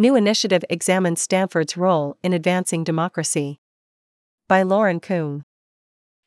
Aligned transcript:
New 0.00 0.14
initiative 0.14 0.64
examines 0.70 1.20
Stanford's 1.20 1.76
role 1.76 2.16
in 2.22 2.32
advancing 2.32 2.84
democracy. 2.84 3.58
By 4.46 4.62
Lauren 4.62 5.00
Kung. 5.00 5.42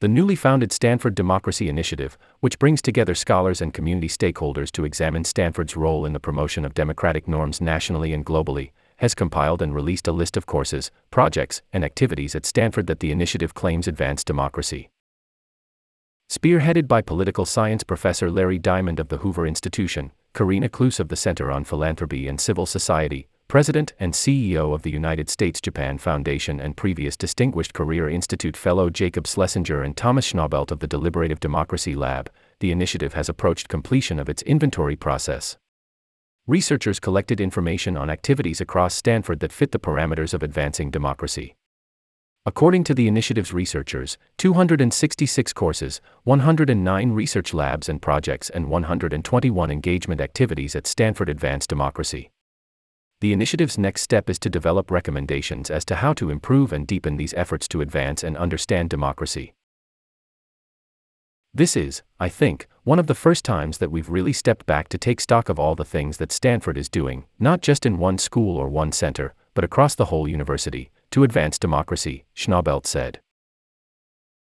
The 0.00 0.06
newly 0.06 0.36
founded 0.36 0.70
Stanford 0.70 1.16
Democracy 1.16 1.68
Initiative, 1.68 2.16
which 2.38 2.60
brings 2.60 2.80
together 2.80 3.16
scholars 3.16 3.60
and 3.60 3.74
community 3.74 4.06
stakeholders 4.06 4.70
to 4.70 4.84
examine 4.84 5.24
Stanford's 5.24 5.76
role 5.76 6.06
in 6.06 6.12
the 6.12 6.20
promotion 6.20 6.64
of 6.64 6.74
democratic 6.74 7.26
norms 7.26 7.60
nationally 7.60 8.12
and 8.12 8.24
globally, 8.24 8.70
has 8.98 9.16
compiled 9.16 9.60
and 9.60 9.74
released 9.74 10.06
a 10.06 10.12
list 10.12 10.36
of 10.36 10.46
courses, 10.46 10.92
projects, 11.10 11.60
and 11.72 11.84
activities 11.84 12.36
at 12.36 12.46
Stanford 12.46 12.86
that 12.86 13.00
the 13.00 13.10
initiative 13.10 13.54
claims 13.54 13.88
advance 13.88 14.22
democracy. 14.22 14.90
Spearheaded 16.30 16.86
by 16.86 17.02
political 17.02 17.44
science 17.44 17.82
professor 17.82 18.30
Larry 18.30 18.60
Diamond 18.60 19.00
of 19.00 19.08
the 19.08 19.18
Hoover 19.18 19.44
Institution, 19.44 20.12
Karina 20.34 20.68
Kloos 20.68 21.00
of 21.00 21.08
the 21.08 21.16
Center 21.16 21.50
on 21.50 21.64
Philanthropy 21.64 22.28
and 22.28 22.40
Civil 22.40 22.66
Society, 22.66 23.26
President 23.48 23.94
and 24.00 24.12
CEO 24.12 24.74
of 24.74 24.82
the 24.82 24.90
United 24.90 25.30
States 25.30 25.60
Japan 25.60 25.98
Foundation 25.98 26.58
and 26.58 26.76
previous 26.76 27.16
Distinguished 27.16 27.72
Career 27.72 28.08
Institute 28.08 28.56
Fellow 28.56 28.90
Jacob 28.90 29.24
Schlesinger 29.28 29.84
and 29.84 29.96
Thomas 29.96 30.32
Schnaubelt 30.32 30.72
of 30.72 30.80
the 30.80 30.88
Deliberative 30.88 31.38
Democracy 31.38 31.94
Lab, 31.94 32.28
the 32.58 32.72
initiative 32.72 33.14
has 33.14 33.28
approached 33.28 33.68
completion 33.68 34.18
of 34.18 34.28
its 34.28 34.42
inventory 34.42 34.96
process. 34.96 35.56
Researchers 36.48 36.98
collected 36.98 37.40
information 37.40 37.96
on 37.96 38.10
activities 38.10 38.60
across 38.60 38.94
Stanford 38.94 39.38
that 39.38 39.52
fit 39.52 39.70
the 39.70 39.78
parameters 39.78 40.34
of 40.34 40.42
advancing 40.42 40.90
democracy. 40.90 41.54
According 42.46 42.82
to 42.84 42.94
the 42.94 43.06
initiative's 43.06 43.52
researchers, 43.52 44.18
266 44.38 45.52
courses, 45.52 46.00
109 46.24 47.12
research 47.12 47.54
labs 47.54 47.88
and 47.88 48.02
projects, 48.02 48.50
and 48.50 48.68
121 48.68 49.70
engagement 49.70 50.20
activities 50.20 50.74
at 50.74 50.88
Stanford 50.88 51.28
advance 51.28 51.68
democracy. 51.68 52.30
The 53.20 53.32
initiative's 53.32 53.78
next 53.78 54.02
step 54.02 54.28
is 54.28 54.38
to 54.40 54.50
develop 54.50 54.90
recommendations 54.90 55.70
as 55.70 55.86
to 55.86 55.96
how 55.96 56.12
to 56.14 56.28
improve 56.28 56.72
and 56.72 56.86
deepen 56.86 57.16
these 57.16 57.32
efforts 57.34 57.66
to 57.68 57.80
advance 57.80 58.22
and 58.22 58.36
understand 58.36 58.90
democracy. 58.90 59.54
This 61.54 61.74
is, 61.74 62.02
I 62.20 62.28
think, 62.28 62.68
one 62.84 62.98
of 62.98 63.06
the 63.06 63.14
first 63.14 63.42
times 63.42 63.78
that 63.78 63.90
we've 63.90 64.10
really 64.10 64.34
stepped 64.34 64.66
back 64.66 64.88
to 64.90 64.98
take 64.98 65.22
stock 65.22 65.48
of 65.48 65.58
all 65.58 65.74
the 65.74 65.86
things 65.86 66.18
that 66.18 66.30
Stanford 66.30 66.76
is 66.76 66.90
doing, 66.90 67.24
not 67.38 67.62
just 67.62 67.86
in 67.86 67.96
one 67.96 68.18
school 68.18 68.58
or 68.58 68.68
one 68.68 68.92
center, 68.92 69.34
but 69.54 69.64
across 69.64 69.94
the 69.94 70.04
whole 70.04 70.28
university, 70.28 70.90
to 71.10 71.24
advance 71.24 71.58
democracy, 71.58 72.26
Schnaubelt 72.36 72.86
said. 72.86 73.20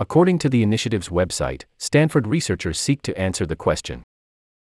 According 0.00 0.38
to 0.38 0.48
the 0.48 0.62
initiative's 0.62 1.10
website, 1.10 1.64
Stanford 1.76 2.26
researchers 2.26 2.80
seek 2.80 3.02
to 3.02 3.18
answer 3.18 3.44
the 3.44 3.56
question 3.56 4.02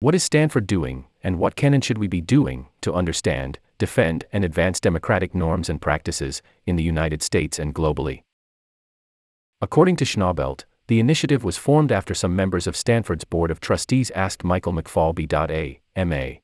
What 0.00 0.16
is 0.16 0.24
Stanford 0.24 0.66
doing, 0.66 1.06
and 1.22 1.38
what 1.38 1.54
can 1.54 1.72
and 1.72 1.84
should 1.84 1.98
we 1.98 2.08
be 2.08 2.20
doing, 2.20 2.66
to 2.80 2.92
understand, 2.92 3.60
defend, 3.78 4.24
and 4.32 4.44
advance 4.44 4.80
democratic 4.80 5.34
norms 5.34 5.68
and 5.68 5.80
practices 5.80 6.42
in 6.66 6.76
the 6.76 6.82
United 6.82 7.22
States 7.22 7.58
and 7.58 7.74
globally. 7.74 8.22
According 9.60 9.96
to 9.96 10.04
Schnaubelt, 10.04 10.64
the 10.86 11.00
initiative 11.00 11.44
was 11.44 11.56
formed 11.56 11.90
after 11.90 12.14
some 12.14 12.36
members 12.36 12.66
of 12.66 12.76
Stanford's 12.76 13.24
Board 13.24 13.50
of 13.50 13.60
Trustees 13.60 14.10
asked 14.10 14.44
Michael 14.44 14.72
McFaul 14.72 15.14
B.A., 15.14 15.80
M.A. 15.96 16.42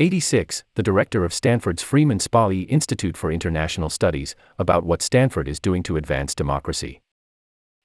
86, 0.00 0.64
the 0.74 0.82
director 0.82 1.24
of 1.24 1.32
Stanford's 1.32 1.82
Freeman 1.82 2.18
Spogli 2.18 2.66
Institute 2.68 3.16
for 3.16 3.30
International 3.30 3.88
Studies, 3.88 4.34
about 4.58 4.84
what 4.84 5.02
Stanford 5.02 5.46
is 5.46 5.60
doing 5.60 5.84
to 5.84 5.96
advance 5.96 6.34
democracy. 6.34 7.00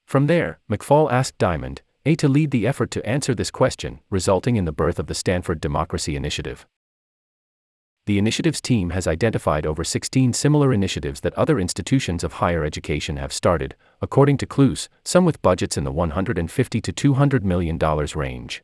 From 0.07 0.25
there, 0.25 0.57
McFaul 0.67 1.11
asked 1.11 1.37
Diamond, 1.37 1.83
A 2.05 2.15
to 2.15 2.27
lead 2.27 2.49
the 2.49 2.65
effort 2.65 2.89
to 2.91 3.05
answer 3.05 3.35
this 3.35 3.51
question, 3.51 3.99
resulting 4.09 4.55
in 4.55 4.65
the 4.65 4.71
birth 4.71 4.97
of 4.97 5.05
the 5.05 5.13
Stanford 5.13 5.61
Democracy 5.61 6.15
Initiative 6.15 6.65
the 8.05 8.17
initiatives 8.17 8.61
team 8.61 8.89
has 8.89 9.07
identified 9.07 9.65
over 9.65 9.83
16 9.83 10.33
similar 10.33 10.73
initiatives 10.73 11.19
that 11.21 11.33
other 11.35 11.59
institutions 11.59 12.23
of 12.23 12.33
higher 12.33 12.63
education 12.63 13.17
have 13.17 13.31
started, 13.31 13.75
according 14.01 14.37
to 14.37 14.47
Kloos, 14.47 14.87
some 15.03 15.25
with 15.25 15.41
budgets 15.41 15.77
in 15.77 15.83
the 15.83 15.91
150 15.91 16.81
to 16.81 16.91
200 16.91 17.45
million 17.45 17.77
dollars 17.77 18.15
range. 18.15 18.61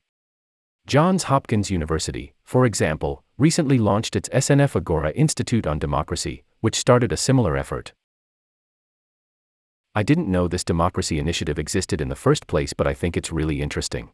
Johns 0.88 1.24
Hopkins 1.24 1.72
University, 1.72 2.36
for 2.44 2.66
example, 2.66 3.24
recently 3.38 3.78
launched 3.78 4.16
its 4.16 4.30
SNF 4.30 4.76
Agora 4.76 5.12
Institute 5.12 5.66
on 5.66 5.80
Democracy, 5.80 6.44
which 6.60 6.76
started 6.76 7.12
a 7.12 7.18
similar 7.18 7.58
effort. 7.58 7.94
I 9.96 10.04
didn't 10.04 10.28
know 10.28 10.48
this 10.48 10.64
democracy 10.64 11.20
initiative 11.20 11.58
existed 11.58 12.02
in 12.02 12.10
the 12.10 12.16
first 12.16 12.48
place, 12.48 12.74
but 12.74 12.86
I 12.86 12.94
think 12.94 13.16
it's 13.16 13.32
really 13.32 13.62
interesting. 13.62 14.10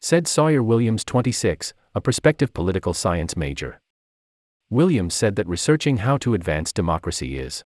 Said 0.00 0.28
Sawyer 0.28 0.62
Williams, 0.62 1.04
26, 1.04 1.74
a 1.94 2.00
prospective 2.00 2.54
political 2.54 2.94
science 2.94 3.36
major. 3.36 3.80
Williams 4.74 5.14
said 5.14 5.36
that 5.36 5.46
researching 5.46 5.98
how 5.98 6.18
to 6.18 6.34
advance 6.34 6.72
democracy 6.72 7.38
is 7.38 7.62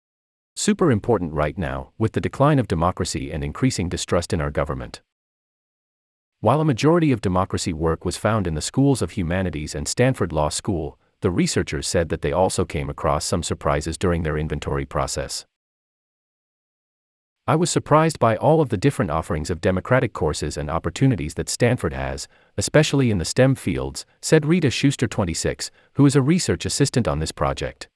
super 0.56 0.90
important 0.90 1.32
right 1.32 1.56
now, 1.56 1.92
with 1.98 2.14
the 2.14 2.20
decline 2.20 2.58
of 2.58 2.66
democracy 2.66 3.30
and 3.30 3.44
increasing 3.44 3.88
distrust 3.88 4.32
in 4.32 4.40
our 4.40 4.50
government. 4.50 5.02
While 6.40 6.60
a 6.60 6.64
majority 6.64 7.12
of 7.12 7.20
democracy 7.20 7.72
work 7.72 8.04
was 8.04 8.16
found 8.16 8.48
in 8.48 8.54
the 8.54 8.60
schools 8.60 9.02
of 9.02 9.12
humanities 9.12 9.72
and 9.72 9.86
Stanford 9.86 10.32
Law 10.32 10.48
School, 10.48 10.98
the 11.20 11.30
researchers 11.30 11.86
said 11.86 12.08
that 12.08 12.22
they 12.22 12.32
also 12.32 12.64
came 12.64 12.90
across 12.90 13.24
some 13.24 13.44
surprises 13.44 13.96
during 13.96 14.24
their 14.24 14.36
inventory 14.36 14.84
process. 14.84 15.46
I 17.48 17.54
was 17.54 17.70
surprised 17.70 18.18
by 18.18 18.36
all 18.36 18.60
of 18.60 18.70
the 18.70 18.76
different 18.76 19.12
offerings 19.12 19.50
of 19.50 19.60
democratic 19.60 20.12
courses 20.12 20.56
and 20.56 20.68
opportunities 20.68 21.34
that 21.34 21.48
Stanford 21.48 21.92
has, 21.92 22.26
especially 22.56 23.08
in 23.12 23.18
the 23.18 23.24
STEM 23.24 23.54
fields, 23.54 24.04
said 24.20 24.44
Rita 24.44 24.68
Schuster 24.68 25.06
26, 25.06 25.70
who 25.92 26.04
is 26.06 26.16
a 26.16 26.22
research 26.22 26.66
assistant 26.66 27.06
on 27.06 27.20
this 27.20 27.30
project. 27.30 27.88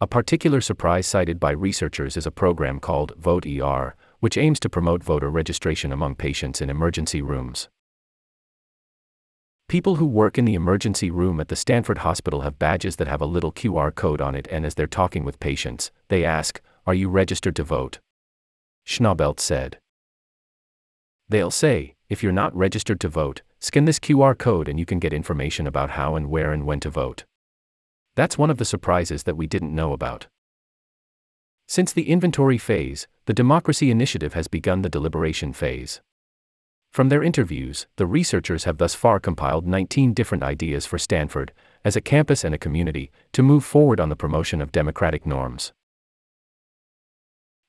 A 0.00 0.08
particular 0.08 0.60
surprise 0.60 1.06
cited 1.06 1.38
by 1.38 1.52
researchers 1.52 2.16
is 2.16 2.26
a 2.26 2.32
program 2.32 2.80
called 2.80 3.14
Vote 3.16 3.46
ER, 3.46 3.94
which 4.18 4.36
aims 4.36 4.58
to 4.60 4.68
promote 4.68 5.04
voter 5.04 5.30
registration 5.30 5.92
among 5.92 6.16
patients 6.16 6.60
in 6.60 6.70
emergency 6.70 7.22
rooms. 7.22 7.68
People 9.68 9.96
who 9.96 10.06
work 10.06 10.36
in 10.36 10.44
the 10.44 10.54
emergency 10.54 11.08
room 11.08 11.38
at 11.38 11.48
the 11.48 11.54
Stanford 11.54 11.98
Hospital 11.98 12.40
have 12.40 12.58
badges 12.58 12.96
that 12.96 13.06
have 13.06 13.20
a 13.20 13.26
little 13.26 13.52
QR 13.52 13.94
code 13.94 14.20
on 14.20 14.34
it, 14.34 14.48
and 14.50 14.66
as 14.66 14.74
they're 14.74 14.88
talking 14.88 15.24
with 15.24 15.38
patients, 15.38 15.92
they 16.08 16.24
ask, 16.24 16.60
Are 16.84 16.94
you 16.94 17.08
registered 17.08 17.54
to 17.56 17.62
vote? 17.62 18.00
Schnaubelt 18.88 19.38
said. 19.38 19.78
They'll 21.28 21.50
say, 21.50 21.94
if 22.08 22.22
you're 22.22 22.32
not 22.32 22.56
registered 22.56 23.00
to 23.00 23.08
vote, 23.10 23.42
scan 23.60 23.84
this 23.84 23.98
QR 23.98 24.36
code 24.36 24.66
and 24.66 24.78
you 24.80 24.86
can 24.86 24.98
get 24.98 25.12
information 25.12 25.66
about 25.66 25.90
how 25.90 26.16
and 26.16 26.30
where 26.30 26.52
and 26.52 26.64
when 26.64 26.80
to 26.80 26.88
vote. 26.88 27.26
That's 28.16 28.38
one 28.38 28.48
of 28.48 28.56
the 28.56 28.64
surprises 28.64 29.24
that 29.24 29.36
we 29.36 29.46
didn't 29.46 29.74
know 29.74 29.92
about. 29.92 30.28
Since 31.66 31.92
the 31.92 32.08
inventory 32.08 32.56
phase, 32.56 33.06
the 33.26 33.34
Democracy 33.34 33.90
Initiative 33.90 34.32
has 34.32 34.48
begun 34.48 34.80
the 34.80 34.88
deliberation 34.88 35.52
phase. 35.52 36.00
From 36.90 37.10
their 37.10 37.22
interviews, 37.22 37.86
the 37.96 38.06
researchers 38.06 38.64
have 38.64 38.78
thus 38.78 38.94
far 38.94 39.20
compiled 39.20 39.66
19 39.66 40.14
different 40.14 40.42
ideas 40.42 40.86
for 40.86 40.96
Stanford, 40.96 41.52
as 41.84 41.94
a 41.94 42.00
campus 42.00 42.42
and 42.42 42.54
a 42.54 42.58
community, 42.58 43.10
to 43.32 43.42
move 43.42 43.66
forward 43.66 44.00
on 44.00 44.08
the 44.08 44.16
promotion 44.16 44.62
of 44.62 44.72
democratic 44.72 45.26
norms. 45.26 45.74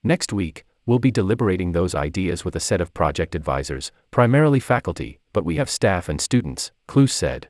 Next 0.02 0.32
week, 0.32 0.66
We'll 0.90 0.98
be 0.98 1.12
deliberating 1.12 1.74
those 1.74 1.94
ideas 1.94 2.44
with 2.44 2.56
a 2.56 2.60
set 2.60 2.82
of 2.82 2.96
project 2.96 3.36
advisors, 3.36 3.92
primarily 4.10 4.60
faculty, 4.60 5.20
but 5.34 5.46
we 5.46 5.58
have 5.58 5.70
staff 5.70 6.10
and 6.10 6.20
students, 6.20 6.72
Kloos 6.88 7.12
said. 7.12 7.48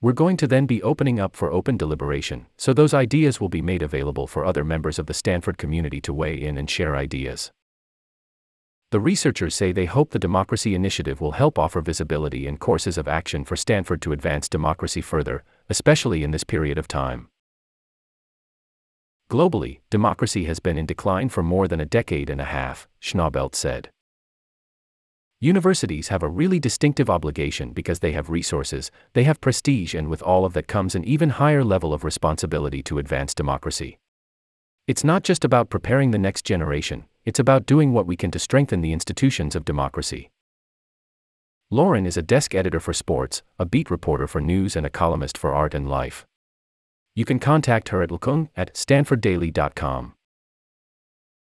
We're 0.00 0.14
going 0.14 0.38
to 0.38 0.46
then 0.46 0.64
be 0.64 0.82
opening 0.82 1.20
up 1.20 1.36
for 1.36 1.52
open 1.52 1.76
deliberation, 1.76 2.46
so 2.56 2.72
those 2.72 2.94
ideas 2.94 3.42
will 3.42 3.50
be 3.50 3.60
made 3.60 3.82
available 3.82 4.26
for 4.26 4.42
other 4.42 4.64
members 4.64 4.98
of 4.98 5.04
the 5.04 5.12
Stanford 5.12 5.58
community 5.58 6.00
to 6.00 6.14
weigh 6.14 6.40
in 6.40 6.56
and 6.56 6.70
share 6.70 6.96
ideas. 6.96 7.52
The 8.90 8.98
researchers 8.98 9.54
say 9.54 9.70
they 9.70 9.84
hope 9.84 10.12
the 10.12 10.18
Democracy 10.18 10.74
Initiative 10.74 11.20
will 11.20 11.32
help 11.32 11.58
offer 11.58 11.82
visibility 11.82 12.46
and 12.46 12.58
courses 12.58 12.96
of 12.96 13.06
action 13.06 13.44
for 13.44 13.54
Stanford 13.54 14.00
to 14.00 14.12
advance 14.12 14.48
democracy 14.48 15.02
further, 15.02 15.44
especially 15.68 16.24
in 16.24 16.30
this 16.30 16.42
period 16.42 16.78
of 16.78 16.88
time. 16.88 17.28
Globally, 19.32 19.80
democracy 19.88 20.44
has 20.44 20.60
been 20.60 20.76
in 20.76 20.84
decline 20.84 21.30
for 21.30 21.42
more 21.42 21.66
than 21.66 21.80
a 21.80 21.86
decade 21.86 22.28
and 22.28 22.38
a 22.38 22.44
half, 22.44 22.86
Schnaubelt 23.00 23.54
said. 23.54 23.88
Universities 25.40 26.08
have 26.08 26.22
a 26.22 26.28
really 26.28 26.60
distinctive 26.60 27.08
obligation 27.08 27.72
because 27.72 28.00
they 28.00 28.12
have 28.12 28.28
resources, 28.28 28.90
they 29.14 29.24
have 29.24 29.40
prestige, 29.40 29.94
and 29.94 30.08
with 30.08 30.20
all 30.20 30.44
of 30.44 30.52
that 30.52 30.68
comes 30.68 30.94
an 30.94 31.02
even 31.04 31.30
higher 31.30 31.64
level 31.64 31.94
of 31.94 32.04
responsibility 32.04 32.82
to 32.82 32.98
advance 32.98 33.32
democracy. 33.34 33.98
It's 34.86 35.02
not 35.02 35.22
just 35.24 35.46
about 35.46 35.70
preparing 35.70 36.10
the 36.10 36.18
next 36.18 36.44
generation, 36.44 37.06
it's 37.24 37.40
about 37.40 37.64
doing 37.64 37.94
what 37.94 38.06
we 38.06 38.16
can 38.16 38.30
to 38.32 38.38
strengthen 38.38 38.82
the 38.82 38.92
institutions 38.92 39.56
of 39.56 39.64
democracy. 39.64 40.30
Lauren 41.70 42.04
is 42.04 42.18
a 42.18 42.22
desk 42.22 42.54
editor 42.54 42.80
for 42.80 42.92
sports, 42.92 43.42
a 43.58 43.64
beat 43.64 43.90
reporter 43.90 44.26
for 44.26 44.42
news, 44.42 44.76
and 44.76 44.84
a 44.84 44.90
columnist 44.90 45.38
for 45.38 45.54
art 45.54 45.72
and 45.72 45.88
life. 45.88 46.26
You 47.14 47.24
can 47.24 47.38
contact 47.38 47.90
her 47.90 48.02
at 48.02 48.10
lkung 48.10 48.48
at 48.56 48.74
stanforddaily.com. 48.74 50.14